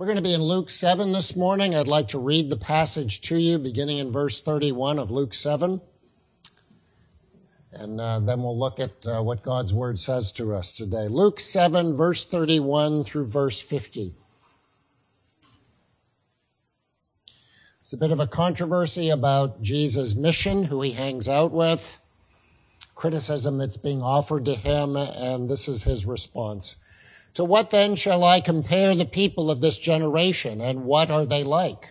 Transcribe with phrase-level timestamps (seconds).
[0.00, 1.74] We're going to be in Luke 7 this morning.
[1.74, 5.78] I'd like to read the passage to you beginning in verse 31 of Luke 7.
[7.74, 11.06] And uh, then we'll look at uh, what God's word says to us today.
[11.08, 14.14] Luke 7, verse 31 through verse 50.
[17.82, 22.00] It's a bit of a controversy about Jesus' mission, who he hangs out with,
[22.94, 26.78] criticism that's being offered to him, and this is his response.
[27.34, 31.44] To what then shall I compare the people of this generation, and what are they
[31.44, 31.90] like?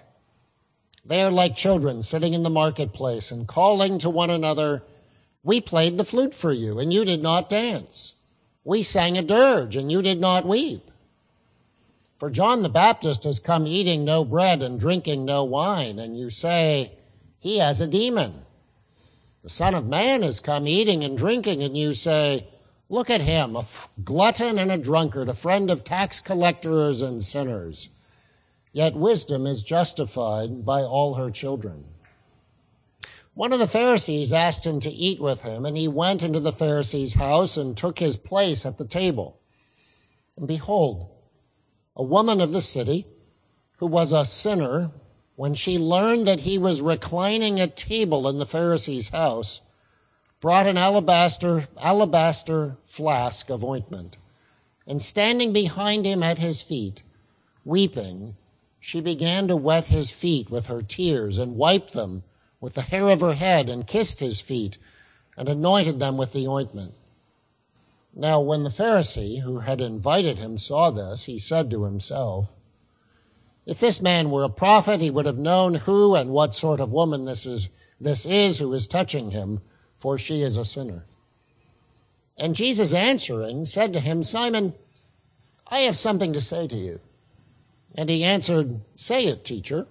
[1.05, 4.83] They are like children sitting in the marketplace and calling to one another,
[5.43, 8.15] We played the flute for you, and you did not dance.
[8.63, 10.91] We sang a dirge, and you did not weep.
[12.19, 16.29] For John the Baptist has come eating no bread and drinking no wine, and you
[16.29, 16.91] say,
[17.39, 18.45] He has a demon.
[19.41, 22.45] The Son of Man has come eating and drinking, and you say,
[22.91, 23.65] Look at him, a
[24.03, 27.89] glutton and a drunkard, a friend of tax collectors and sinners.
[28.73, 31.85] Yet wisdom is justified by all her children.
[33.35, 36.51] One of the Pharisees asked him to eat with him, and he went into the
[36.51, 39.39] Pharisee's house and took his place at the table.
[40.35, 41.11] And behold,
[41.95, 43.05] a woman of the city,
[43.77, 44.91] who was a sinner,
[45.35, 49.61] when she learned that he was reclining at table in the Pharisee's house,
[50.41, 54.17] brought an alabaster, alabaster flask of ointment.
[54.87, 57.03] And standing behind him at his feet,
[57.65, 58.35] weeping,
[58.79, 62.23] she began to wet his feet with her tears and wiped them
[62.61, 64.77] with the hair of her head and kissed his feet
[65.37, 66.93] and anointed them with the ointment.
[68.15, 72.47] Now, when the Pharisee who had invited him saw this, he said to himself,
[73.65, 76.91] If this man were a prophet, he would have known who and what sort of
[76.91, 77.69] woman this is,
[78.01, 79.61] this is who is touching him
[79.99, 81.05] for she is a sinner.
[82.37, 84.73] And Jesus answering said to him, Simon,
[85.67, 87.01] I have something to say to you.
[87.93, 89.87] And he answered, Say it, teacher.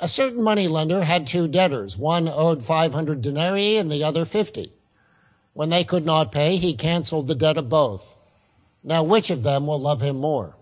[0.00, 1.98] A certain money lender had two debtors.
[1.98, 4.72] One owed 500 denarii and the other 50.
[5.52, 8.16] When they could not pay, he canceled the debt of both.
[8.82, 10.56] Now, which of them will love him more?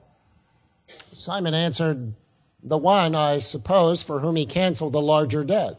[1.12, 2.15] Simon answered,
[2.62, 5.78] The one, I suppose, for whom he canceled the larger debt.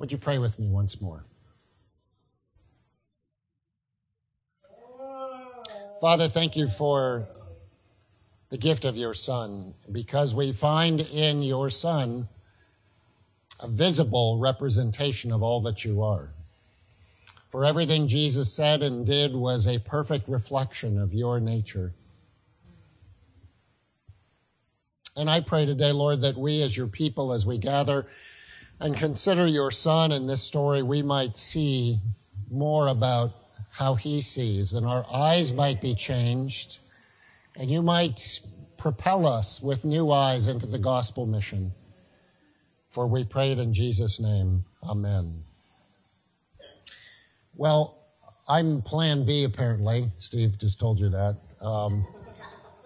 [0.00, 1.26] Would you pray with me once more?
[6.00, 7.28] Father, thank you for
[8.48, 12.26] the gift of your Son, because we find in your Son
[13.60, 16.32] a visible representation of all that you are.
[17.50, 21.92] For everything Jesus said and did was a perfect reflection of your nature.
[25.14, 28.06] And I pray today, Lord, that we as your people, as we gather,
[28.80, 31.98] and consider your son in this story, we might see
[32.50, 33.32] more about
[33.70, 36.78] how he sees, and our eyes might be changed,
[37.56, 38.40] and you might
[38.76, 41.72] propel us with new eyes into the gospel mission.
[42.88, 44.64] For we pray it in Jesus' name.
[44.82, 45.44] Amen.
[47.54, 47.98] Well,
[48.48, 50.10] I'm plan B, apparently.
[50.18, 51.36] Steve just told you that.
[51.60, 52.06] Um,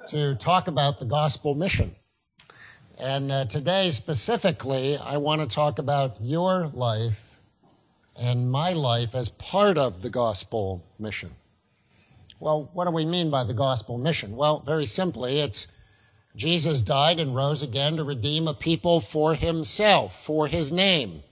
[0.09, 1.95] to talk about the gospel mission.
[2.99, 7.41] And uh, today, specifically, I want to talk about your life
[8.17, 11.31] and my life as part of the gospel mission.
[12.39, 14.37] Well, what do we mean by the gospel mission?
[14.37, 15.67] Well, very simply, it's
[16.37, 21.23] Jesus died and rose again to redeem a people for himself, for his name.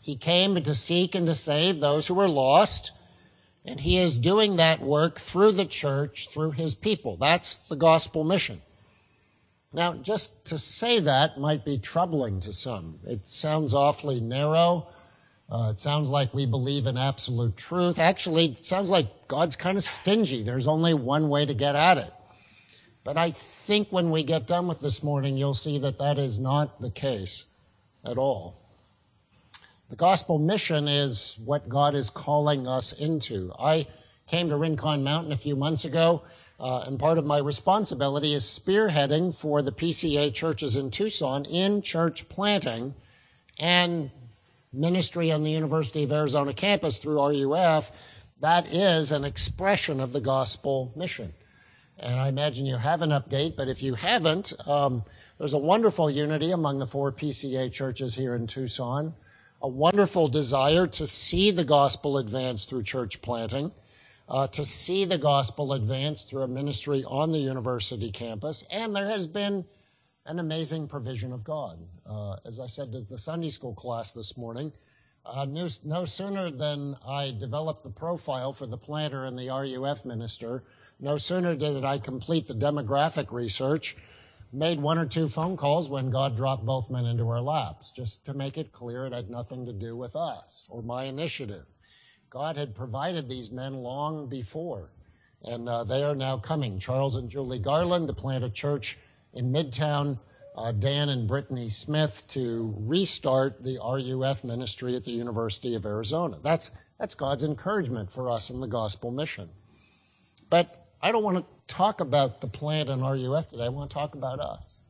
[0.00, 2.92] He came to seek and to save those who were lost,
[3.64, 7.16] and he is doing that work through the church, through his people.
[7.16, 8.62] That's the gospel mission.
[9.72, 12.98] Now, just to say that might be troubling to some.
[13.06, 14.88] It sounds awfully narrow.
[15.50, 17.98] Uh, it sounds like we believe in absolute truth.
[17.98, 20.42] Actually, it sounds like God's kind of stingy.
[20.42, 22.12] There's only one way to get at it.
[23.04, 26.38] But I think when we get done with this morning, you'll see that that is
[26.38, 27.46] not the case
[28.04, 28.60] at all.
[29.90, 33.52] The gospel mission is what God is calling us into.
[33.58, 33.86] I
[34.26, 36.22] came to Rincon Mountain a few months ago,
[36.62, 41.82] uh, and part of my responsibility is spearheading for the PCA churches in Tucson in
[41.82, 42.94] church planting
[43.58, 44.12] and
[44.72, 47.90] ministry on the University of Arizona campus through RUF.
[48.40, 51.34] That is an expression of the gospel mission.
[51.98, 55.02] And I imagine you have an update, but if you haven't, um,
[55.38, 59.14] there's a wonderful unity among the four PCA churches here in Tucson,
[59.60, 63.72] a wonderful desire to see the gospel advance through church planting
[64.28, 68.64] uh, to see the gospel advance through a ministry on the university campus.
[68.70, 69.64] And there has been
[70.26, 71.78] an amazing provision of God.
[72.06, 74.72] Uh, as I said to the Sunday school class this morning,
[75.24, 80.04] uh, no, no, sooner than I developed the profile for the planter and the RUF
[80.04, 80.64] minister,
[80.98, 83.96] no sooner did I complete the demographic research,
[84.52, 88.26] made one or two phone calls when God dropped both men into our laps, just
[88.26, 91.66] to make it clear it had nothing to do with us or my initiative.
[92.32, 94.88] God had provided these men long before,
[95.42, 96.78] and uh, they are now coming.
[96.78, 98.98] Charles and Julie Garland to plant a church
[99.34, 100.18] in Midtown,
[100.56, 106.38] uh, Dan and Brittany Smith to restart the RUF ministry at the University of Arizona.
[106.42, 109.50] That's, that's God's encouragement for us in the gospel mission.
[110.48, 111.44] But I don't want to
[111.74, 113.66] talk about the plant and RUF today.
[113.66, 114.80] I want to talk about us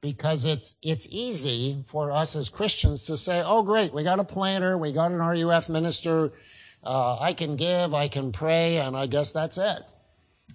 [0.00, 4.24] because it's it's easy for us as Christians to say, "Oh, great, we got a
[4.24, 6.32] planner, we got an RUF minister,
[6.82, 9.82] uh, I can give, I can pray, and I guess that's it."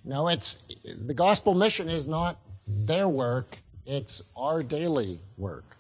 [0.03, 5.77] No, it's the gospel mission is not their work; it's our daily work,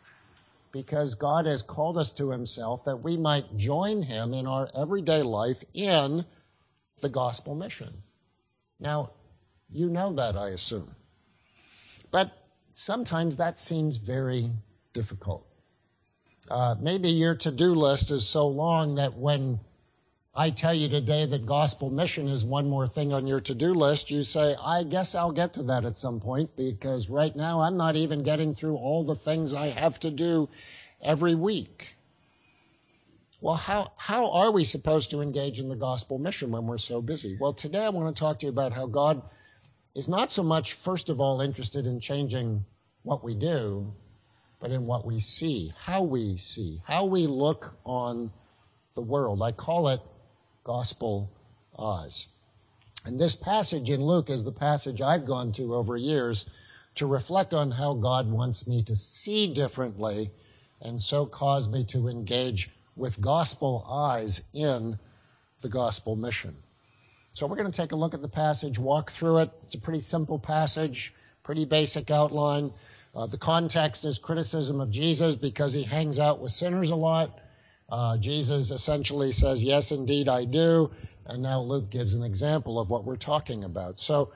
[0.71, 5.23] because God has called us to Himself that we might join Him in our everyday
[5.23, 6.25] life in
[7.01, 7.93] the gospel mission.
[8.79, 9.11] Now,
[9.71, 10.95] you know that, I assume,
[12.11, 12.44] but
[12.75, 14.51] sometimes that seems very
[14.91, 15.47] difficult.
[16.51, 19.61] Uh, maybe your to do list is so long that when
[20.35, 23.73] I tell you today that gospel mission is one more thing on your to do
[23.73, 27.61] list, you say, I guess I'll get to that at some point because right now
[27.61, 30.49] I'm not even getting through all the things I have to do
[31.01, 31.95] every week.
[33.39, 37.01] Well, how, how are we supposed to engage in the gospel mission when we're so
[37.01, 37.37] busy?
[37.39, 39.21] Well, today I want to talk to you about how God
[39.95, 42.65] is not so much, first of all, interested in changing
[43.03, 43.93] what we do,
[44.59, 48.31] but in what we see, how we see, how we look on
[48.93, 49.41] the world.
[49.41, 50.01] I call it
[50.63, 51.31] gospel
[51.79, 52.27] eyes.
[53.05, 56.49] And this passage in Luke is the passage I've gone to over years
[56.95, 60.31] to reflect on how God wants me to see differently
[60.81, 64.97] and so cause me to engage with gospel eyes in
[65.61, 66.55] the gospel mission.
[67.35, 69.51] So we're going to take a look at the passage, walk through it.
[69.61, 72.71] It's a pretty simple passage, pretty basic outline.
[73.13, 77.41] Uh, the context is criticism of Jesus because he hangs out with sinners a lot.
[77.89, 80.89] Uh, Jesus essentially says, Yes, indeed, I do.
[81.25, 83.99] And now Luke gives an example of what we're talking about.
[83.99, 84.31] So,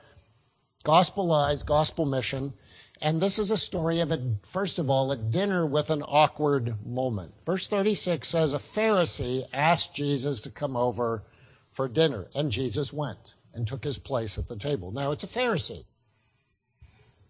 [0.84, 2.52] gospel eyes, gospel mission.
[3.00, 6.84] And this is a story of, a, first of all, a dinner with an awkward
[6.86, 7.32] moment.
[7.46, 11.22] Verse 36 says, A Pharisee asked Jesus to come over
[11.72, 12.28] for dinner.
[12.34, 14.92] And Jesus went and took his place at the table.
[14.92, 15.84] Now, it's a Pharisee.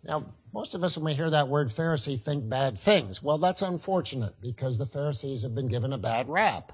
[0.03, 3.23] Now, most of us, when we hear that word Pharisee, think bad things.
[3.23, 6.73] Well, that's unfortunate because the Pharisees have been given a bad rap.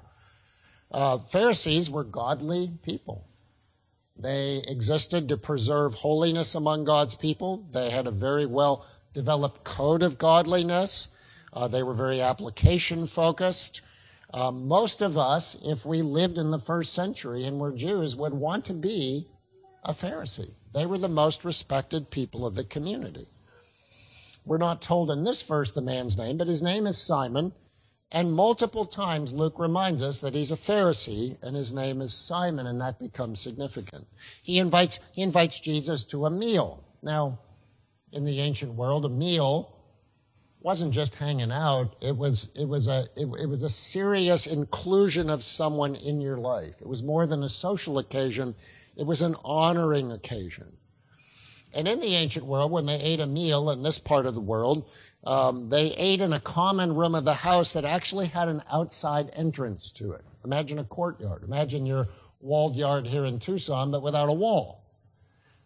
[0.89, 3.27] Uh, Pharisees were godly people.
[4.17, 7.67] They existed to preserve holiness among God's people.
[7.71, 11.09] They had a very well developed code of godliness.
[11.53, 13.81] Uh, they were very application focused.
[14.37, 18.35] Uh, most of us, if we lived in the first century and were Jews, would
[18.35, 19.25] want to be
[19.83, 20.51] a Pharisee.
[20.75, 23.25] They were the most respected people of the community.
[24.45, 27.51] We're not told in this verse the man's name, but his name is Simon.
[28.11, 32.67] And multiple times Luke reminds us that he's a Pharisee and his name is Simon,
[32.67, 34.05] and that becomes significant.
[34.43, 36.83] He invites, he invites Jesus to a meal.
[37.01, 37.39] Now,
[38.11, 39.76] in the ancient world, a meal
[40.67, 41.95] wasn't just hanging out.
[42.01, 46.37] It was, it was a, it, it, was a serious inclusion of someone in your
[46.37, 46.75] life.
[46.81, 48.53] It was more than a social occasion.
[48.97, 50.75] It was an honoring occasion.
[51.73, 54.41] And in the ancient world, when they ate a meal in this part of the
[54.41, 54.89] world,
[55.23, 59.29] um, they ate in a common room of the house that actually had an outside
[59.37, 60.25] entrance to it.
[60.43, 61.43] Imagine a courtyard.
[61.43, 62.09] Imagine your
[62.41, 64.83] walled yard here in Tucson, but without a wall.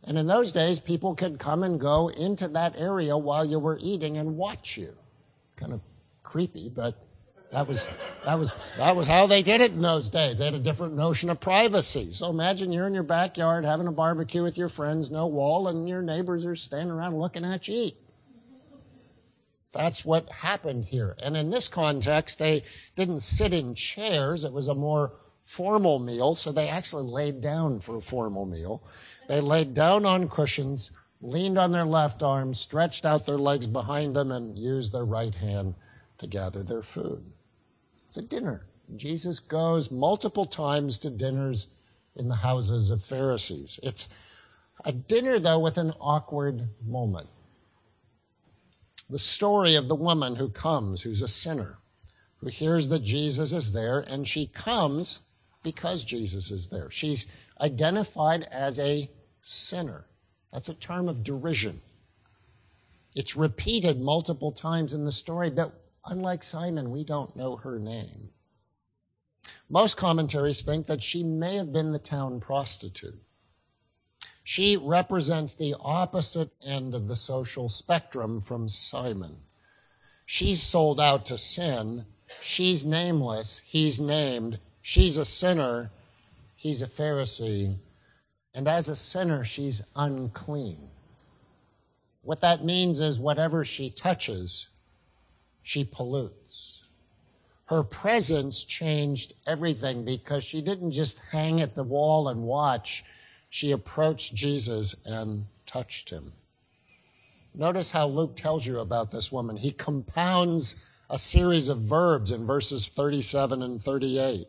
[0.03, 3.77] And in those days, people could come and go into that area while you were
[3.79, 4.93] eating and watch you.
[5.55, 5.81] Kind of
[6.23, 6.95] creepy, but
[7.51, 7.87] that was,
[8.25, 10.37] That was, that was how they did it in those days.
[10.37, 12.13] They had a different notion of privacy.
[12.13, 15.89] So imagine you're in your backyard having a barbecue with your friends, no wall, and
[15.89, 17.97] your neighbors are standing around looking at you eat.
[19.73, 21.15] That's what happened here.
[21.21, 22.63] And in this context, they
[22.95, 24.43] didn't sit in chairs.
[24.43, 25.13] It was a more
[25.51, 28.81] formal meal, so they actually laid down for a formal meal.
[29.27, 30.91] They laid down on cushions,
[31.21, 35.35] leaned on their left arm, stretched out their legs behind them, and used their right
[35.35, 35.75] hand
[36.19, 37.25] to gather their food.
[38.07, 38.65] It's a dinner.
[38.95, 41.67] Jesus goes multiple times to dinners
[42.15, 43.77] in the houses of Pharisees.
[43.83, 44.07] It's
[44.85, 47.27] a dinner, though, with an awkward moment.
[49.09, 51.79] The story of the woman who comes, who's a sinner,
[52.37, 55.25] who hears that Jesus is there, and she comes
[55.63, 56.89] because Jesus is there.
[56.89, 57.27] She's
[57.59, 59.09] identified as a
[59.41, 60.05] sinner.
[60.51, 61.81] That's a term of derision.
[63.15, 68.31] It's repeated multiple times in the story, but Unlike Simon, we don't know her name.
[69.69, 73.21] Most commentaries think that she may have been the town prostitute.
[74.43, 79.37] She represents the opposite end of the social spectrum from Simon.
[80.25, 82.05] She's sold out to sin.
[82.41, 83.59] She's nameless.
[83.59, 84.59] He's named.
[84.81, 85.91] She's a sinner.
[86.55, 87.75] He's a Pharisee.
[88.53, 90.89] And as a sinner, she's unclean.
[92.23, 94.69] What that means is whatever she touches
[95.63, 96.83] she pollutes.
[97.65, 103.05] Her presence changed everything because she didn't just hang at the wall and watch.
[103.49, 106.33] She approached Jesus and touched him.
[107.53, 109.57] Notice how Luke tells you about this woman.
[109.57, 114.47] He compounds a series of verbs in verses 37 and 38.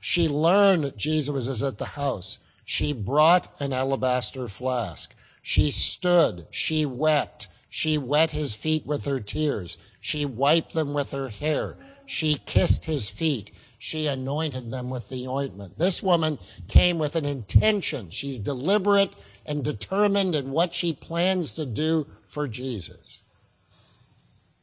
[0.00, 2.38] She learned Jesus was at the house.
[2.64, 5.14] She brought an alabaster flask.
[5.42, 6.46] She stood.
[6.50, 7.48] She wept.
[7.68, 9.78] She wet his feet with her tears.
[10.00, 11.76] She wiped them with her hair.
[12.04, 13.50] She kissed his feet.
[13.78, 15.78] She anointed them with the ointment.
[15.78, 16.38] This woman
[16.68, 18.10] came with an intention.
[18.10, 23.22] She's deliberate and determined in what she plans to do for Jesus.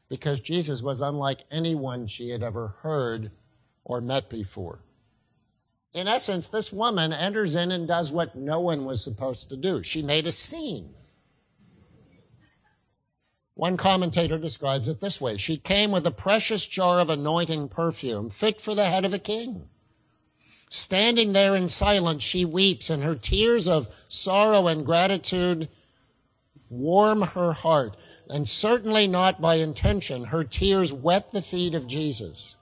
[0.09, 3.31] Because Jesus was unlike anyone she had ever heard
[3.85, 4.79] or met before.
[5.93, 9.83] In essence, this woman enters in and does what no one was supposed to do.
[9.83, 10.93] She made a scene.
[13.55, 18.31] One commentator describes it this way She came with a precious jar of anointing perfume
[18.31, 19.69] fit for the head of a king.
[20.69, 25.69] Standing there in silence, she weeps, and her tears of sorrow and gratitude
[26.67, 27.95] warm her heart.
[28.27, 32.57] And certainly not by intention, her tears wet the feet of Jesus.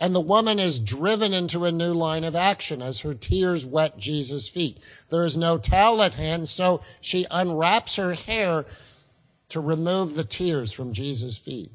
[0.00, 3.96] And the woman is driven into a new line of action as her tears wet
[3.96, 4.78] Jesus' feet.
[5.08, 8.66] There is no towel at hand, so she unwraps her hair
[9.50, 11.70] to remove the tears from Jesus' feet.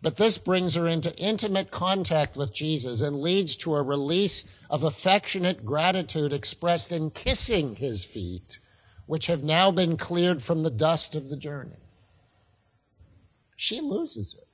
[0.00, 4.82] But this brings her into intimate contact with Jesus and leads to a release of
[4.82, 8.58] affectionate gratitude expressed in kissing his feet,
[9.06, 11.76] which have now been cleared from the dust of the journey.
[13.56, 14.48] She loses it.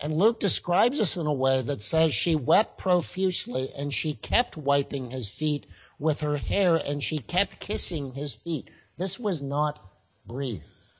[0.00, 4.56] And Luke describes this in a way that says she wept profusely and she kept
[4.56, 5.66] wiping his feet
[5.98, 8.70] with her hair and she kept kissing his feet.
[8.96, 9.78] This was not
[10.26, 10.94] brief.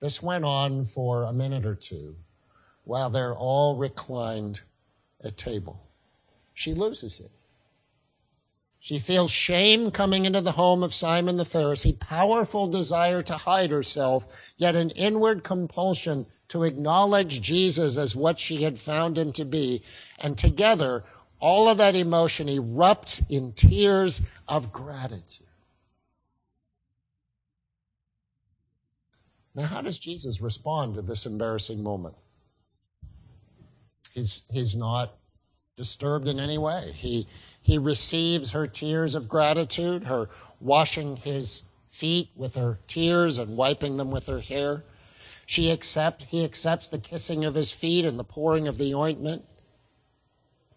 [0.00, 2.16] This went on for a minute or two
[2.84, 4.62] while they're all reclined
[5.22, 5.80] at table.
[6.52, 7.30] She loses it.
[8.82, 13.70] She feels shame coming into the home of Simon the Pharisee, powerful desire to hide
[13.70, 19.44] herself, yet an inward compulsion to acknowledge Jesus as what she had found him to
[19.44, 19.82] be.
[20.18, 21.04] And together,
[21.38, 25.46] all of that emotion erupts in tears of gratitude.
[29.54, 32.14] Now, how does Jesus respond to this embarrassing moment?
[34.14, 35.14] He's, he's not
[35.76, 36.92] disturbed in any way.
[36.94, 37.26] He,
[37.62, 40.28] he receives her tears of gratitude, her
[40.60, 44.84] washing his feet with her tears and wiping them with her hair.
[45.46, 49.44] She accept, he accepts the kissing of his feet and the pouring of the ointment,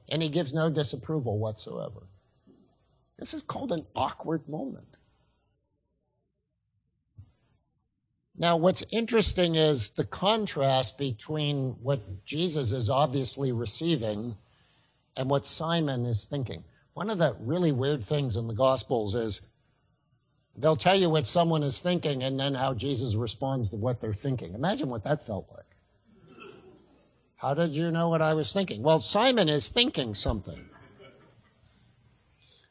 [0.09, 2.07] and he gives no disapproval whatsoever.
[3.17, 4.97] This is called an awkward moment.
[8.35, 14.35] Now, what's interesting is the contrast between what Jesus is obviously receiving
[15.15, 16.63] and what Simon is thinking.
[16.93, 19.41] One of the really weird things in the Gospels is
[20.55, 24.13] they'll tell you what someone is thinking and then how Jesus responds to what they're
[24.13, 24.53] thinking.
[24.53, 25.65] Imagine what that felt like.
[27.35, 28.83] How did you know what I was thinking?
[28.83, 30.69] Well, Simon is thinking something.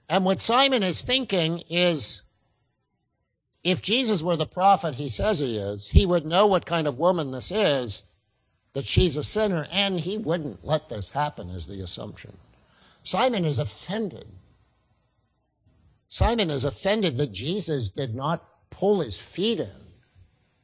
[0.08, 2.22] And what Simon is thinking is
[3.64, 6.98] if Jesus were the prophet he says he is, he would know what kind of
[6.98, 8.04] woman this is,
[8.72, 12.36] that she's a sinner, and he wouldn't let this happen, is the assumption.
[13.02, 14.26] Simon is offended.
[16.08, 19.70] Simon is offended that Jesus did not pull his feet in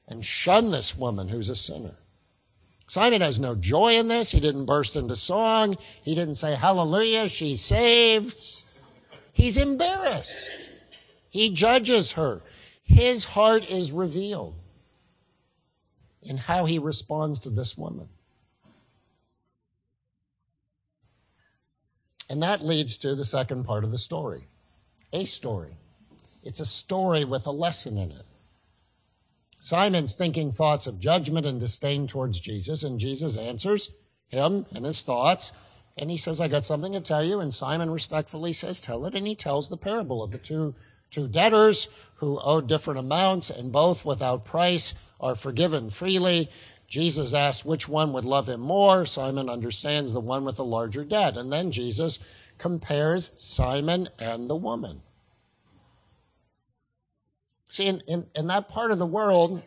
[0.06, 1.96] and shun this woman who's a sinner.
[2.88, 4.30] Simon has no joy in this.
[4.32, 5.76] He didn't burst into song.
[6.02, 8.62] He didn't say, Hallelujah, she's saved.
[9.32, 10.50] He's embarrassed.
[11.28, 12.42] He judges her.
[12.82, 14.54] His heart is revealed
[16.22, 18.08] in how he responds to this woman.
[22.30, 24.44] And that leads to the second part of the story
[25.12, 25.76] a story.
[26.42, 28.24] It's a story with a lesson in it.
[29.58, 33.96] Simon's thinking thoughts of judgment and disdain towards Jesus, and Jesus answers
[34.28, 35.52] him and his thoughts.
[35.96, 37.40] And he says, I got something to tell you.
[37.40, 39.14] And Simon respectfully says, Tell it.
[39.14, 40.74] And he tells the parable of the two,
[41.10, 46.48] two debtors who owed different amounts, and both without price are forgiven freely.
[46.88, 49.04] Jesus asks which one would love him more.
[49.04, 51.36] Simon understands the one with the larger debt.
[51.36, 52.18] And then Jesus
[52.56, 55.02] compares Simon and the woman.
[57.68, 59.62] See, in, in, in, that part of the world,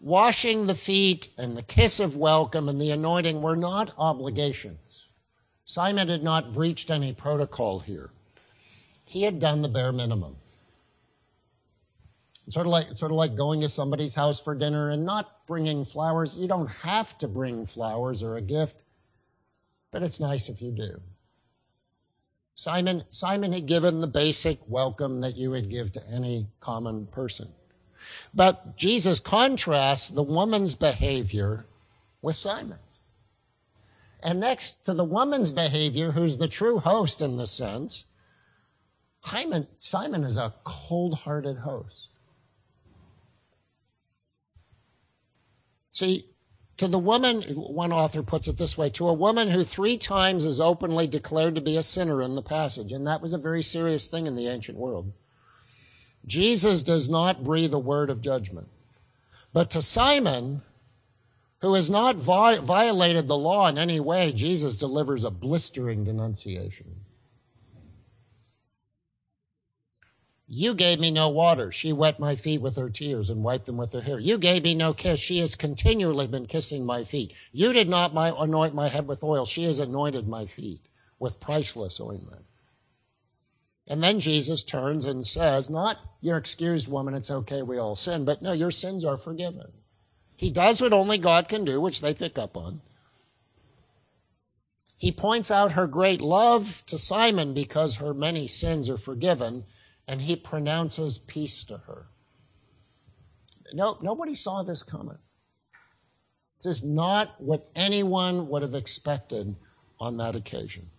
[0.00, 5.06] washing the feet and the kiss of welcome and the anointing were not obligations.
[5.66, 8.10] Simon had not breached any protocol here.
[9.04, 10.36] He had done the bare minimum.
[12.50, 15.84] Sort of like sort of like going to somebody's house for dinner and not bringing
[15.84, 16.36] flowers.
[16.36, 18.76] You don't have to bring flowers or a gift,
[19.90, 21.00] but it's nice if you do.
[22.54, 27.48] Simon, Simon had given the basic welcome that you would give to any common person.
[28.34, 31.66] But Jesus contrasts the woman's behavior
[32.20, 33.00] with Simon's.
[34.22, 38.06] And next to the woman's behavior, who's the true host in the sense,
[39.24, 42.09] Simon, Simon is a cold hearted host.
[45.90, 46.26] See,
[46.76, 50.44] to the woman, one author puts it this way, to a woman who three times
[50.46, 53.62] is openly declared to be a sinner in the passage, and that was a very
[53.62, 55.12] serious thing in the ancient world.
[56.24, 58.68] Jesus does not breathe a word of judgment.
[59.52, 60.62] But to Simon,
[61.60, 66.99] who has not violated the law in any way, Jesus delivers a blistering denunciation.
[70.52, 71.70] You gave me no water.
[71.70, 74.18] She wet my feet with her tears and wiped them with her hair.
[74.18, 75.20] You gave me no kiss.
[75.20, 77.32] She has continually been kissing my feet.
[77.52, 79.46] You did not my, anoint my head with oil.
[79.46, 80.80] She has anointed my feet
[81.20, 82.46] with priceless ointment.
[83.86, 87.14] And then Jesus turns and says, Not, you're excused, woman.
[87.14, 87.62] It's okay.
[87.62, 88.24] We all sin.
[88.24, 89.70] But no, your sins are forgiven.
[90.36, 92.80] He does what only God can do, which they pick up on.
[94.96, 99.64] He points out her great love to Simon because her many sins are forgiven
[100.10, 102.08] and he pronounces peace to her.
[103.72, 105.18] No, nobody saw this coming.
[106.60, 109.54] This is not what anyone would have expected
[110.00, 110.90] on that occasion.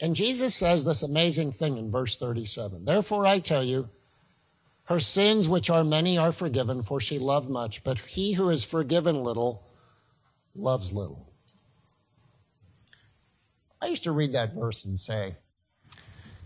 [0.00, 2.84] And Jesus says this amazing thing in verse 37.
[2.84, 3.88] Therefore I tell you,
[4.84, 8.62] her sins, which are many, are forgiven, for she loved much, but he who is
[8.62, 9.66] forgiven little
[10.54, 11.32] loves little.
[13.80, 15.34] I used to read that verse and say,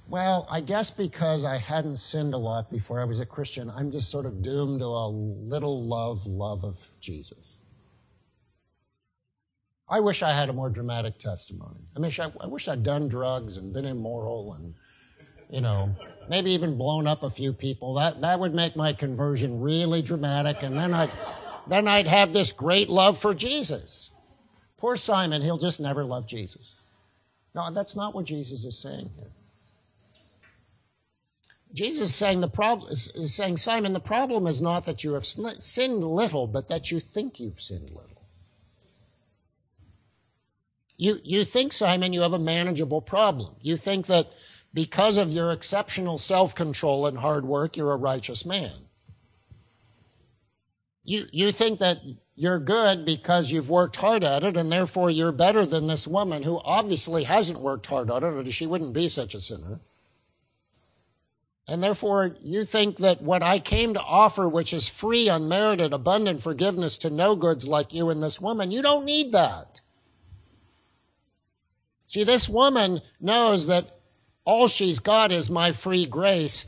[0.09, 3.90] well, I guess because I hadn't sinned a lot before I was a Christian, I'm
[3.90, 7.59] just sort of doomed to a little love, love of Jesus.
[9.88, 11.81] I wish I had a more dramatic testimony.
[11.97, 14.75] I wish, I, I wish I'd done drugs and been immoral and,
[15.49, 15.95] you know,
[16.29, 17.95] maybe even blown up a few people.
[17.95, 21.12] That, that would make my conversion really dramatic, and then I'd,
[21.69, 24.11] then I'd have this great love for Jesus.
[24.77, 26.77] Poor Simon, he'll just never love Jesus.
[27.55, 29.31] No, that's not what Jesus is saying here.
[31.77, 35.27] Jesus is saying the problem is, saying, Simon, the problem is not that you have
[35.27, 38.25] sinned little, but that you think you've sinned little.
[40.97, 43.57] You, you think, Simon, you have a manageable problem.
[43.61, 44.29] You think that
[44.73, 48.87] because of your exceptional self control and hard work, you're a righteous man.
[51.05, 51.99] You, you think that
[52.35, 56.43] you're good because you've worked hard at it, and therefore you're better than this woman
[56.43, 59.81] who obviously hasn't worked hard at it, or she wouldn't be such a sinner.
[61.69, 66.41] And therefore, you think that what I came to offer, which is free, unmerited, abundant
[66.41, 69.81] forgiveness to no goods like you and this woman, you don't need that.
[72.07, 73.99] See, this woman knows that
[74.45, 76.67] all she's got is my free grace,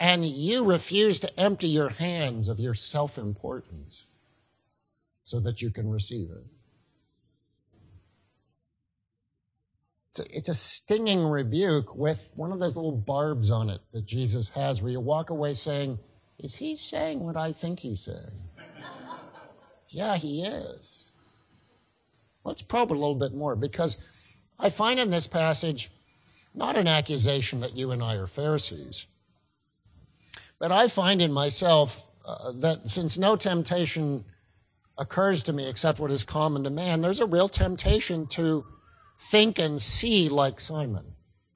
[0.00, 4.04] and you refuse to empty your hands of your self importance
[5.22, 6.44] so that you can receive it.
[10.10, 14.06] It's a, it's a stinging rebuke with one of those little barbs on it that
[14.06, 16.00] Jesus has where you walk away saying,
[16.38, 18.48] Is he saying what I think he's saying?
[19.88, 21.12] yeah, he is.
[22.42, 23.98] Let's probe a little bit more because
[24.58, 25.90] I find in this passage
[26.54, 29.06] not an accusation that you and I are Pharisees,
[30.58, 34.24] but I find in myself uh, that since no temptation
[34.98, 38.64] occurs to me except what is common to man, there's a real temptation to
[39.20, 41.04] think and see like Simon,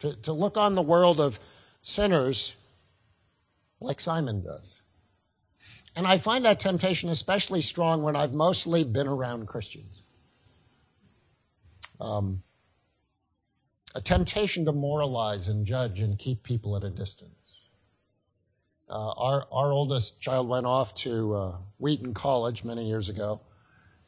[0.00, 1.40] to, to look on the world of
[1.80, 2.54] sinners
[3.80, 4.82] like Simon does.
[5.96, 10.02] And I find that temptation especially strong when I've mostly been around Christians.
[12.00, 12.42] Um,
[13.94, 17.30] a temptation to moralize and judge and keep people at a distance.
[18.90, 23.40] Uh, our, our oldest child went off to uh, Wheaton College many years ago,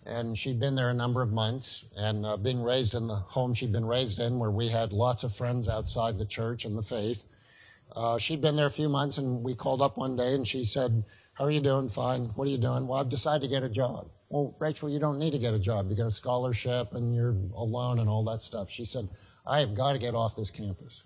[0.06, 1.86] and she'd been there a number of months.
[1.96, 5.24] And uh, being raised in the home she'd been raised in, where we had lots
[5.24, 7.24] of friends outside the church and the faith,
[7.94, 10.64] uh, she'd been there a few months, and we called up one day, and she
[10.64, 11.88] said, "How are you doing?
[11.88, 12.26] Fine.
[12.36, 12.86] What are you doing?
[12.86, 14.10] Well, I've decided to get a job.
[14.28, 15.88] Well, Rachel, you don't need to get a job.
[15.88, 19.08] You got a scholarship, and you're alone, and all that stuff." She said,
[19.46, 21.04] "I have got to get off this campus."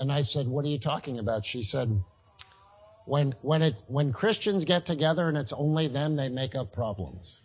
[0.00, 1.44] And I said, What are you talking about?
[1.44, 2.02] She said,
[3.06, 7.40] When, when, it, when Christians get together and it's only them, they make up problems.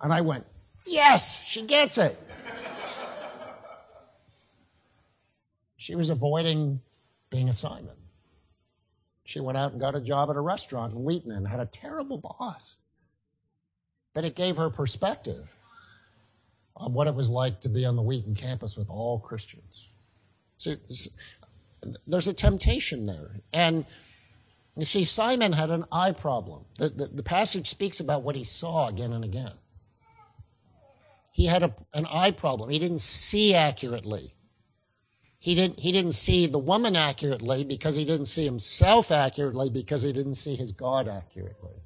[0.00, 0.46] and I went,
[0.86, 2.20] Yes, she gets it.
[5.76, 6.80] she was avoiding
[7.30, 7.96] being a Simon.
[9.24, 11.66] She went out and got a job at a restaurant in Wheaton and had a
[11.66, 12.76] terrible boss.
[14.14, 15.54] But it gave her perspective
[16.76, 19.90] on what it was like to be on the Wheaton campus with all Christians.
[20.58, 20.76] See,
[22.06, 23.30] there's a temptation there.
[23.52, 23.84] And
[24.76, 26.64] you see, Simon had an eye problem.
[26.78, 29.52] The, the, the, passage speaks about what he saw again and again.
[31.32, 32.70] He had a, an eye problem.
[32.70, 34.34] He didn't see accurately.
[35.38, 40.02] He didn't, he didn't see the woman accurately because he didn't see himself accurately because
[40.02, 41.82] he didn't see his God accurately.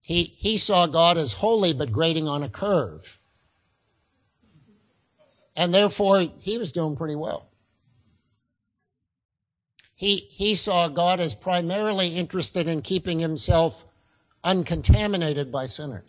[0.00, 3.20] He, he saw God as holy but grading on a curve.
[5.56, 7.49] And therefore, he was doing pretty well.
[10.00, 13.84] He, he saw God as primarily interested in keeping himself
[14.42, 16.08] uncontaminated by sinners.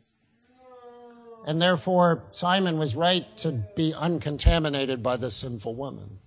[1.46, 6.20] And therefore, Simon was right to be uncontaminated by this sinful woman.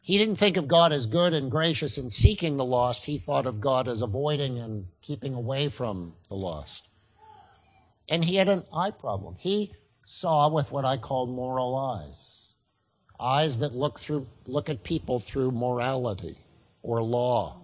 [0.00, 3.04] He didn't think of God as good and gracious in seeking the lost.
[3.04, 6.88] He thought of God as avoiding and keeping away from the lost.
[8.08, 9.36] And he had an eye problem.
[9.38, 9.74] He
[10.04, 12.41] saw with what I call moral eyes.
[13.22, 16.36] Eyes that look through, look at people through morality
[16.82, 17.60] or law,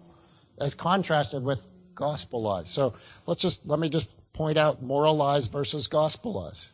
[0.60, 1.66] as contrasted with
[1.96, 2.68] gospel eyes.
[2.68, 2.94] So
[3.26, 6.70] let's just, let me just point out moral eyes versus gospel eyes.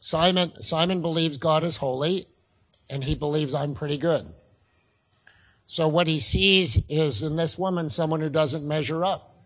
[0.00, 2.26] Simon, Simon believes God is holy
[2.90, 4.26] and he believes I'm pretty good.
[5.64, 9.36] So what he sees is in this woman someone who doesn't measure up.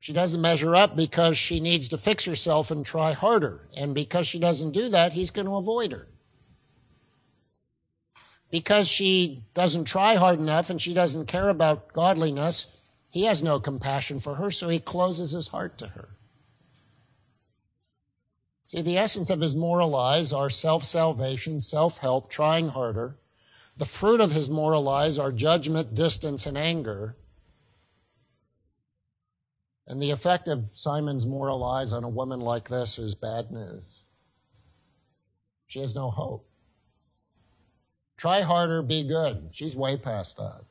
[0.00, 3.68] She doesn't measure up because she needs to fix herself and try harder.
[3.76, 6.06] And because she doesn't do that, he's going to avoid her.
[8.50, 12.76] Because she doesn't try hard enough and she doesn't care about godliness,
[13.10, 16.10] he has no compassion for her, so he closes his heart to her.
[18.66, 23.16] See, the essence of his moral eyes are self salvation, self help, trying harder.
[23.76, 27.16] The fruit of his moral eyes are judgment, distance, and anger.
[29.86, 34.02] And the effect of Simon's moral eyes on a woman like this is bad news.
[35.66, 36.48] She has no hope.
[38.16, 39.48] Try harder, be good.
[39.50, 40.62] She's way past that.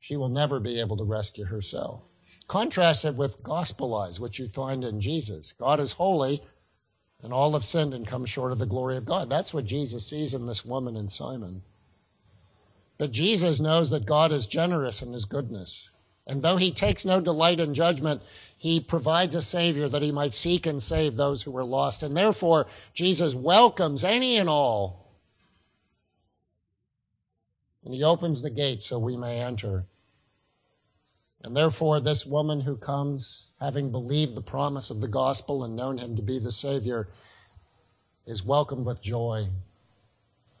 [0.00, 2.02] She will never be able to rescue herself.
[2.48, 5.52] Contrast it with gospel eyes, which you find in Jesus.
[5.52, 6.42] God is holy,
[7.22, 9.30] and all have sinned and come short of the glory of God.
[9.30, 11.62] That's what Jesus sees in this woman and Simon.
[12.98, 15.90] But Jesus knows that God is generous in his goodness.
[16.26, 18.22] And though he takes no delight in judgment,
[18.56, 22.02] he provides a Savior that he might seek and save those who were lost.
[22.02, 25.01] And therefore, Jesus welcomes any and all.
[27.84, 29.84] And he opens the gate so we may enter.
[31.42, 35.98] And therefore, this woman who comes, having believed the promise of the gospel and known
[35.98, 37.08] him to be the Savior,
[38.26, 39.48] is welcomed with joy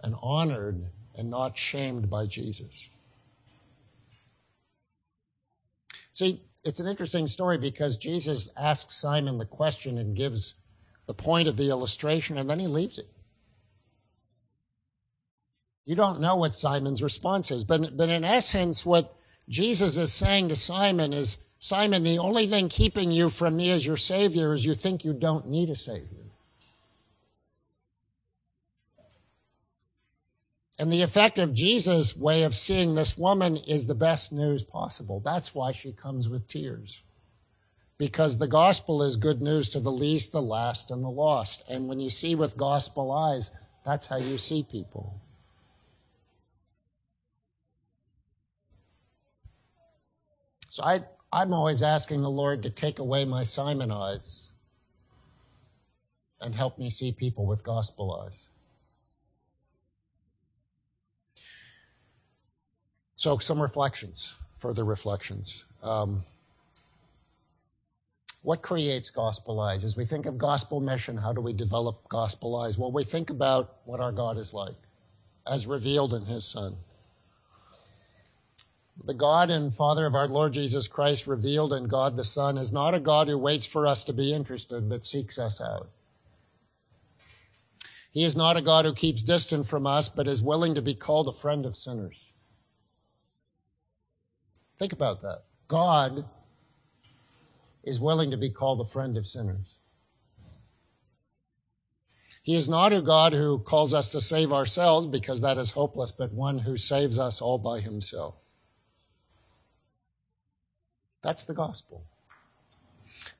[0.02, 0.84] and honored
[1.16, 2.88] and not shamed by Jesus.
[6.10, 10.56] See, it's an interesting story because Jesus asks Simon the question and gives
[11.06, 13.08] the point of the illustration, and then he leaves it.
[15.84, 19.14] You don't know what Simon's response is, but, but in essence, what
[19.48, 23.86] Jesus is saying to Simon is, Simon, the only thing keeping you from me as
[23.86, 26.22] your Savior is you think you don't need a Savior.
[30.78, 35.20] And the effect of Jesus' way of seeing this woman is the best news possible.
[35.20, 37.02] That's why she comes with tears.
[37.98, 41.62] Because the gospel is good news to the least, the last, and the lost.
[41.68, 43.52] And when you see with gospel eyes,
[43.84, 45.20] that's how you see people.
[50.72, 54.52] So I, I'm always asking the Lord to take away my Simon eyes
[56.40, 58.48] and help me see people with gospel eyes.
[63.14, 65.66] So, some reflections, further reflections.
[65.82, 66.24] Um,
[68.40, 69.84] what creates gospel eyes?
[69.84, 72.78] As we think of gospel mission, how do we develop gospel eyes?
[72.78, 74.76] Well, we think about what our God is like,
[75.46, 76.76] as revealed in His Son.
[79.04, 82.72] The God and Father of our Lord Jesus Christ, revealed in God the Son, is
[82.72, 85.88] not a God who waits for us to be interested, but seeks us out.
[88.12, 90.94] He is not a God who keeps distant from us, but is willing to be
[90.94, 92.26] called a friend of sinners.
[94.78, 95.44] Think about that.
[95.66, 96.26] God
[97.82, 99.76] is willing to be called a friend of sinners.
[102.42, 106.12] He is not a God who calls us to save ourselves because that is hopeless,
[106.12, 108.41] but one who saves us all by himself.
[111.22, 112.04] That's the gospel.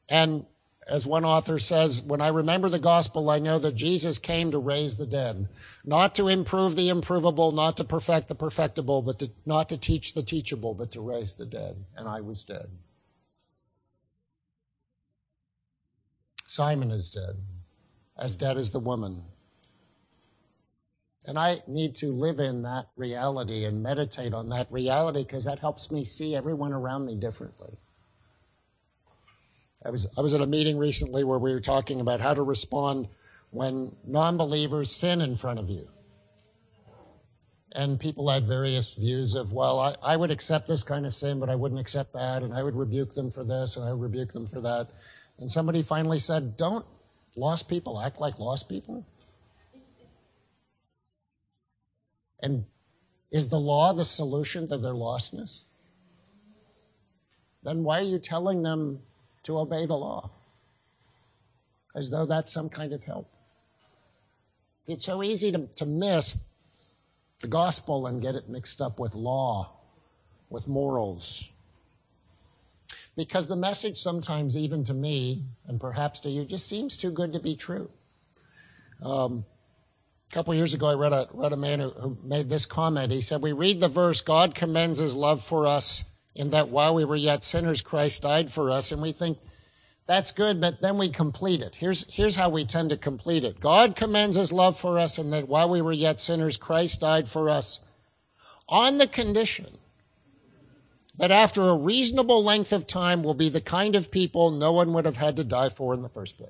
[0.09, 0.47] And
[0.89, 4.59] as one author says, when I remember the gospel, I know that Jesus came to
[4.59, 5.49] raise the dead,
[5.85, 10.15] not to improve the improvable, not to perfect the perfectible, but to, not to teach
[10.15, 11.85] the teachable, but to raise the dead.
[11.97, 12.69] And I was dead.
[16.47, 17.37] Simon is dead,
[18.19, 19.23] as dead as the woman.
[21.27, 25.61] And I need to live in that reality and meditate on that reality because that
[25.61, 27.79] helps me see everyone around me differently.
[29.85, 32.43] I was, I was at a meeting recently where we were talking about how to
[32.43, 33.09] respond
[33.51, 35.89] when non believers sin in front of you.
[37.75, 41.41] And people had various views of, well, I, I would accept this kind of sin,
[41.41, 44.03] but I wouldn't accept that, and I would rebuke them for this, and I would
[44.03, 44.91] rebuke them for that.
[45.39, 46.85] And somebody finally said, Don't
[47.35, 49.07] lost people act like lost people?
[52.43, 52.65] And
[53.31, 55.63] is the law the solution to their lostness?
[57.63, 59.01] Then why are you telling them
[59.45, 60.31] to obey the law,
[61.95, 63.29] as though that's some kind of help.
[64.87, 66.39] It's so easy to, to miss
[67.41, 69.73] the gospel and get it mixed up with law,
[70.49, 71.51] with morals.
[73.17, 77.33] Because the message sometimes, even to me, and perhaps to you, just seems too good
[77.35, 77.91] to be true.
[79.03, 79.45] Um,
[80.33, 83.13] a couple years ago, I read a, read a man who, who made this comment.
[83.13, 86.95] He said, We read the verse, God commends his love for us in that while
[86.95, 88.93] we were yet sinners, Christ died for us.
[88.93, 89.39] And we think
[90.07, 91.75] that's good, but then we complete it.
[91.75, 93.61] Here's, here's how we tend to complete it.
[93.61, 97.29] God commends his love for us in that while we were yet sinners, Christ died
[97.29, 97.81] for us
[98.71, 99.67] on the condition
[101.19, 104.95] that after a reasonable length of time will be the kind of people no one
[104.95, 106.49] would have had to die for in the first place.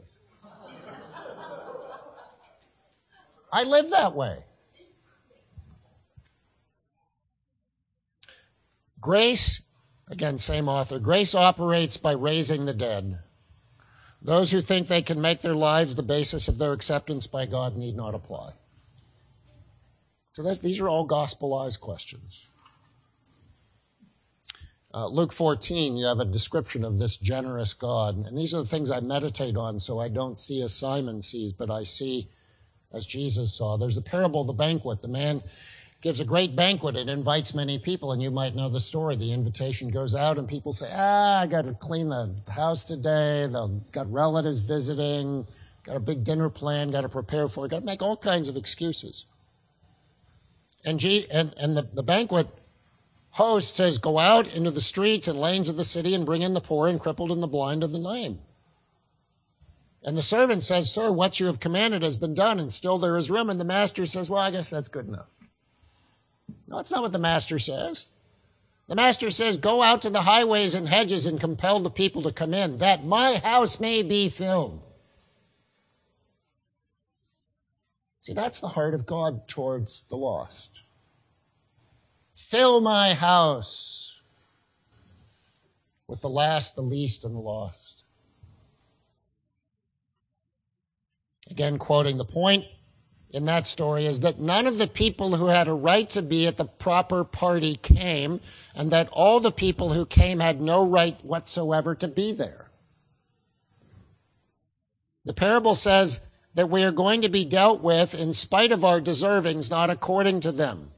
[3.52, 4.38] I live that way.
[9.00, 9.62] Grace
[10.12, 10.98] Again, same author.
[10.98, 13.20] Grace operates by raising the dead.
[14.20, 17.78] Those who think they can make their lives the basis of their acceptance by God
[17.78, 18.52] need not apply.
[20.34, 22.46] So these are all gospelized questions.
[24.92, 28.26] Uh, Luke 14, you have a description of this generous God.
[28.26, 31.54] And these are the things I meditate on so I don't see as Simon sees,
[31.54, 32.28] but I see
[32.92, 33.76] as Jesus saw.
[33.76, 35.02] There's the parable of the banquet.
[35.02, 35.42] The man
[36.02, 39.16] gives a great banquet and invites many people, and you might know the story.
[39.16, 43.46] The invitation goes out, and people say, Ah, I got to clean the house today.
[43.46, 45.46] They've got relatives visiting,
[45.84, 48.48] got a big dinner plan, got to prepare for it, got to make all kinds
[48.48, 49.26] of excuses.
[50.84, 52.48] And, G- and, and the, the banquet
[53.30, 56.54] host says, Go out into the streets and lanes of the city and bring in
[56.54, 58.40] the poor and crippled and the blind and the lame.
[60.04, 63.16] And the servant says, Sir, what you have commanded has been done, and still there
[63.16, 63.48] is room.
[63.48, 65.28] And the master says, Well, I guess that's good enough.
[66.66, 68.10] No, that's not what the master says.
[68.88, 72.32] The master says, Go out to the highways and hedges and compel the people to
[72.32, 74.82] come in, that my house may be filled.
[78.20, 80.82] See, that's the heart of God towards the lost.
[82.34, 84.20] Fill my house
[86.06, 87.91] with the last, the least, and the lost.
[91.52, 92.64] Again, quoting the point
[93.28, 96.46] in that story is that none of the people who had a right to be
[96.46, 98.40] at the proper party came,
[98.74, 102.70] and that all the people who came had no right whatsoever to be there.
[105.26, 108.98] The parable says that we are going to be dealt with in spite of our
[108.98, 110.92] deservings, not according to them.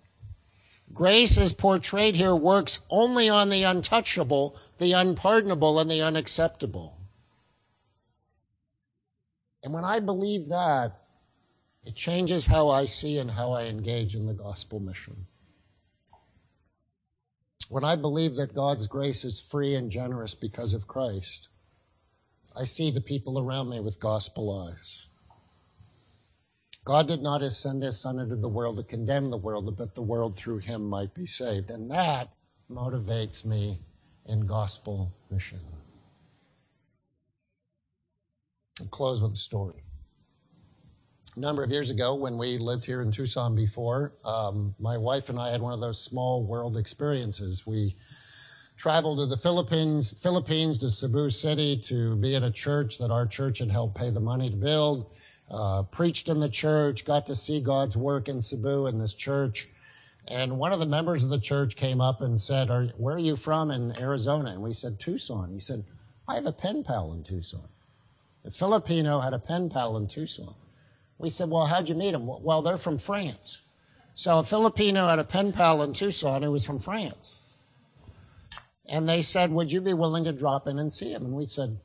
[0.92, 6.93] Grace, as portrayed here, works only on the untouchable, the unpardonable, and the unacceptable.
[9.64, 10.92] And when I believe that,
[11.84, 15.26] it changes how I see and how I engage in the gospel mission.
[17.70, 21.48] When I believe that God's grace is free and generous because of Christ,
[22.54, 25.06] I see the people around me with gospel eyes.
[26.84, 30.02] God did not send his son into the world to condemn the world, but the
[30.02, 31.70] world through him might be saved.
[31.70, 32.28] And that
[32.70, 33.80] motivates me
[34.26, 35.60] in gospel mission.
[38.80, 39.82] I'll close with a story.
[41.36, 45.28] A number of years ago, when we lived here in Tucson before, um, my wife
[45.28, 47.66] and I had one of those small world experiences.
[47.66, 47.96] We
[48.76, 53.26] traveled to the Philippines, Philippines to Cebu City to be at a church that our
[53.26, 55.10] church had helped pay the money to build
[55.50, 59.68] uh, preached in the church, got to see God's work in Cebu in this church.
[60.26, 63.18] And one of the members of the church came up and said, are, Where are
[63.18, 64.50] you from in Arizona?
[64.50, 65.52] And we said, Tucson.
[65.52, 65.84] He said,
[66.26, 67.68] I have a pen pal in Tucson.
[68.44, 70.54] The Filipino had a pen pal in Tucson.
[71.18, 72.26] We said, Well, how'd you meet them?
[72.26, 73.62] Well, they're from France.
[74.12, 77.40] So a Filipino had a pen pal in Tucson who was from France.
[78.86, 81.24] And they said, Would you be willing to drop in and see him?
[81.24, 81.78] And we said,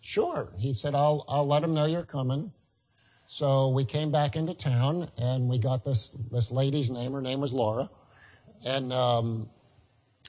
[0.00, 0.52] Sure.
[0.58, 2.50] He said, I'll, I'll let him know you're coming.
[3.26, 7.12] So we came back into town and we got this, this lady's name.
[7.12, 7.90] Her name was Laura.
[8.64, 9.50] And um,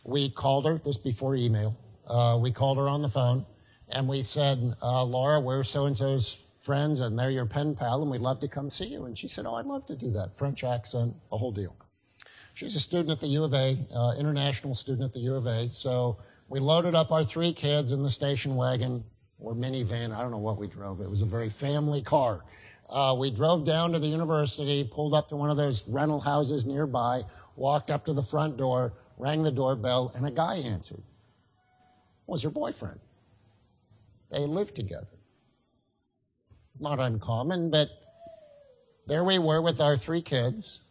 [0.03, 1.77] we called her, this before email.
[2.07, 3.45] Uh, we called her on the phone
[3.89, 8.01] and we said, uh, Laura, we're so and so's friends and they're your pen pal
[8.01, 9.05] and we'd love to come see you.
[9.05, 10.35] And she said, Oh, I'd love to do that.
[10.35, 11.75] French accent, a whole deal.
[12.55, 15.45] She's a student at the U of A, uh, international student at the U of
[15.45, 15.69] A.
[15.69, 16.17] So
[16.49, 19.03] we loaded up our three kids in the station wagon
[19.39, 20.15] or minivan.
[20.15, 21.01] I don't know what we drove.
[21.01, 22.43] It was a very family car.
[22.89, 26.65] Uh, we drove down to the university, pulled up to one of those rental houses
[26.65, 27.23] nearby,
[27.55, 30.99] walked up to the front door, rang the doorbell, and a guy answered.
[30.99, 32.99] It was her boyfriend.
[34.31, 35.07] They lived together.
[36.79, 37.89] Not uncommon, but
[39.07, 40.83] there we were with our three kids,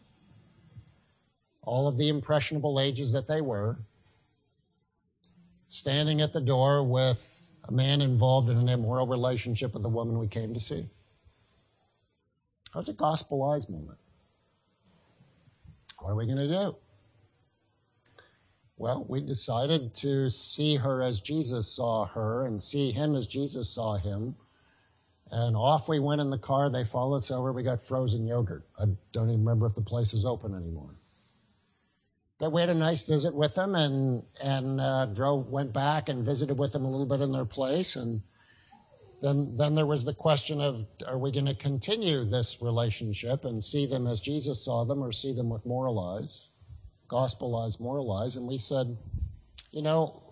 [1.62, 3.79] all of the impressionable ages that they were,
[5.66, 10.18] standing at the door with a man involved in an immoral relationship with the woman
[10.18, 10.87] we came to see.
[12.75, 13.99] That's a gospel eyes moment.
[15.99, 16.77] What are we going to do?
[18.76, 23.72] Well, we decided to see her as Jesus saw her and see him as Jesus
[23.72, 24.34] saw him.
[25.30, 26.70] And off we went in the car.
[26.70, 27.52] They followed us over.
[27.52, 28.66] We got frozen yogurt.
[28.78, 30.94] I don't even remember if the place is open anymore.
[32.38, 36.26] But we had a nice visit with them and, and uh, drove, went back and
[36.26, 37.94] visited with them a little bit in their place.
[37.94, 38.22] And
[39.20, 43.62] then, then there was the question of are we going to continue this relationship and
[43.62, 46.48] see them as Jesus saw them or see them with moral eyes,
[47.09, 48.37] gospel eyes, moral eyes?
[48.37, 48.97] And we said,
[49.71, 50.23] you know,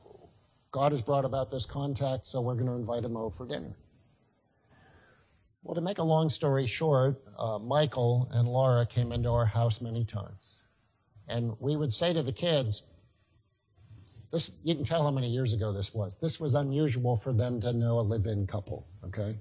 [0.70, 3.76] God has brought about this contact, so we're going to invite him over for dinner.
[5.62, 9.80] Well, to make a long story short, uh, Michael and Laura came into our house
[9.80, 10.62] many times.
[11.28, 12.82] And we would say to the kids,
[14.32, 16.18] this, you can tell how many years ago this was.
[16.18, 19.36] This was unusual for them to know a live-in couple, okay?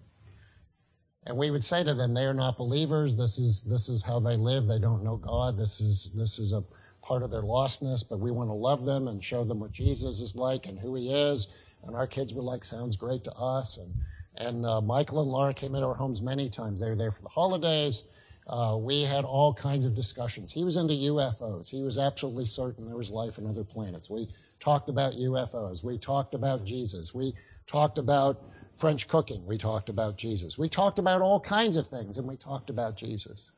[1.26, 3.15] And we would say to them, they are not believers.
[3.15, 4.67] This is, this is how they live.
[4.67, 5.58] They don't know God.
[5.58, 6.63] This is, this is a
[7.01, 10.21] part of their lostness, but we want to love them and show them what Jesus
[10.21, 11.47] is like and who he is.
[11.83, 13.77] And our kids were like, sounds great to us.
[13.77, 13.93] And,
[14.37, 16.79] and uh, Michael and Laura came into our homes many times.
[16.79, 18.05] They were there for the holidays.
[18.47, 20.51] Uh, we had all kinds of discussions.
[20.51, 21.69] He was into UFOs.
[21.69, 24.09] He was absolutely certain there was life on other planets.
[24.09, 24.27] We
[24.59, 25.83] talked about UFOs.
[25.83, 27.13] We talked about Jesus.
[27.13, 27.33] We
[27.65, 28.41] talked about
[28.75, 29.45] French cooking.
[29.45, 30.57] We talked about Jesus.
[30.57, 33.51] We talked about all kinds of things, and we talked about Jesus.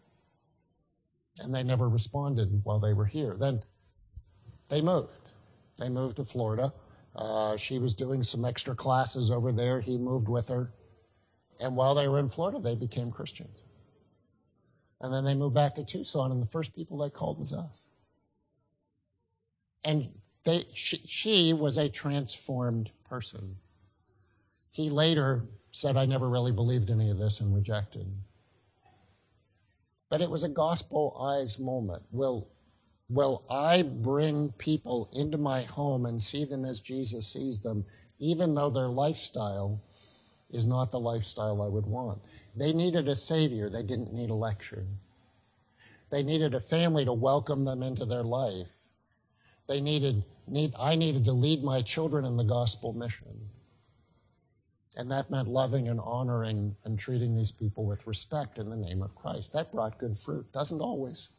[1.40, 3.36] And they never responded while they were here.
[3.38, 3.64] Then
[4.70, 5.10] they moved.
[5.80, 6.74] They moved to Florida.
[7.16, 9.80] Uh, she was doing some extra classes over there.
[9.80, 10.72] He moved with her.
[11.60, 13.60] And while they were in Florida, they became Christians.
[15.02, 17.86] And then they moved back to Tucson, and the first people they called was us.
[19.84, 20.10] And
[20.44, 23.58] they, she, she was a transformed person.
[24.72, 28.08] He later said, I never really believed any of this and rejected.
[30.14, 32.04] But it was a gospel eyes moment.
[32.12, 32.48] Will,
[33.10, 37.84] will I bring people into my home and see them as Jesus sees them,
[38.20, 39.82] even though their lifestyle
[40.52, 42.22] is not the lifestyle I would want?
[42.56, 44.86] They needed a savior, they didn't need a lecture.
[46.12, 48.70] They needed a family to welcome them into their life.
[49.68, 53.50] They needed need, I needed to lead my children in the gospel mission.
[54.96, 59.02] And that meant loving and honoring and treating these people with respect in the name
[59.02, 59.54] of Christ.
[59.54, 60.52] That brought good fruit.
[60.52, 61.30] Doesn't always.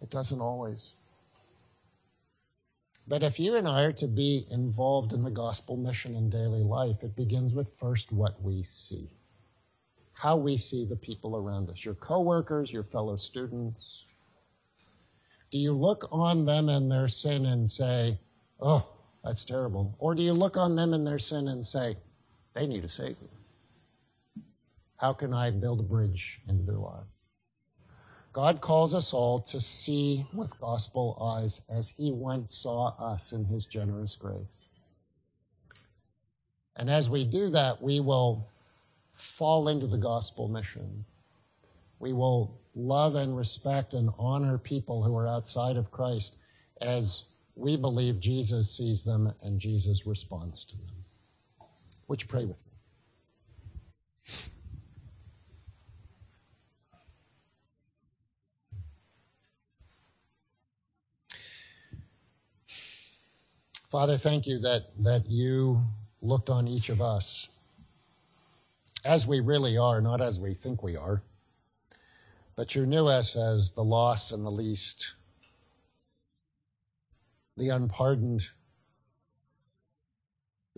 [0.00, 0.94] It doesn't always.
[3.06, 6.62] But if you and I are to be involved in the gospel mission in daily
[6.62, 9.08] life, it begins with first what we see.
[10.12, 14.06] How we see the people around us, your coworkers, your fellow students.
[15.50, 18.18] Do you look on them and their sin and say,
[18.60, 18.86] oh,
[19.24, 19.94] that's terrible?
[19.98, 21.96] Or do you look on them and their sin and say,
[22.54, 23.28] they need a Savior?
[24.96, 27.06] How can I build a bridge into their lives?
[28.32, 33.44] God calls us all to see with gospel eyes as he once saw us in
[33.44, 34.68] his generous grace.
[36.76, 38.48] And as we do that, we will
[39.14, 41.04] fall into the gospel mission.
[41.98, 46.36] We will love and respect and honor people who are outside of Christ
[46.80, 47.26] as
[47.56, 50.97] we believe Jesus sees them and Jesus responds to them.
[52.08, 52.72] Would you pray with me?
[63.86, 65.82] Father, thank you that, that you
[66.20, 67.50] looked on each of us
[69.04, 71.22] as we really are, not as we think we are,
[72.54, 75.14] but you knew us as the lost and the least,
[77.56, 78.50] the unpardoned,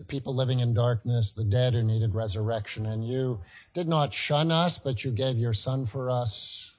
[0.01, 2.87] the people living in darkness, the dead who needed resurrection.
[2.87, 3.39] And you
[3.73, 6.75] did not shun us, but you gave your Son for us.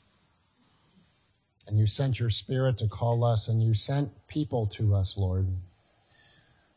[1.69, 5.47] And you sent your Spirit to call us, and you sent people to us, Lord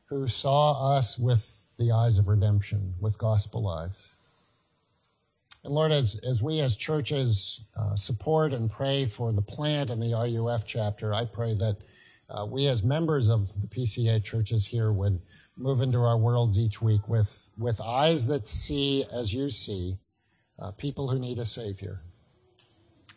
[0.06, 4.12] who saw us with the eyes of redemption, with gospel eyes.
[5.64, 10.02] And Lord, as, as we as churches uh, support and pray for the plant and
[10.02, 11.78] the RUF chapter, I pray that
[12.30, 15.20] uh, we as members of the PCA churches here would
[15.58, 19.98] move into our worlds each week with, with eyes that see as you see
[20.60, 22.02] uh, people who need a Savior,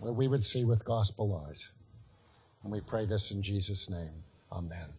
[0.02, 1.68] that we would see with gospel eyes.
[2.62, 4.22] And we pray this in Jesus' name.
[4.52, 4.88] Amen.